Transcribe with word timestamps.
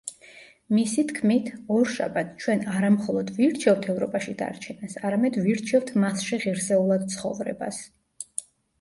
მისი 0.75 1.03
თქმით, 1.11 1.51
„ორშაბათს 1.75 2.39
ჩვენ 2.45 2.65
არამხოლოდ 2.79 3.31
ვირჩევთ 3.37 3.87
ევროპაში 3.95 4.35
დარჩენას 4.43 4.99
–არამედ 5.05 5.41
ვირჩევთ 5.47 5.95
მასში 6.03 6.45
ღირსეულად 6.49 7.11
ცხოვრებას“. 7.17 7.87